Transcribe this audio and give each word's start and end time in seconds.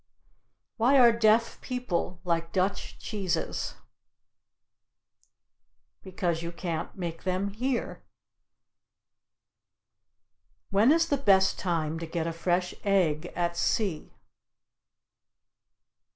Why 0.77 0.97
are 0.97 1.11
deaf 1.11 1.61
people 1.61 2.19
like 2.23 2.51
Dutch 2.51 2.97
cheeses? 2.97 3.75
Because 6.01 6.41
you 6.41 6.51
can't 6.51 6.97
make 6.97 7.21
them 7.21 7.49
here. 7.49 8.01
When 10.71 10.91
is 10.91 11.07
the 11.09 11.17
best 11.17 11.59
time 11.59 11.99
to 11.99 12.07
get 12.07 12.25
a 12.25 12.33
fresh 12.33 12.73
egg 12.83 13.27
at 13.35 13.55
sea? 13.55 14.15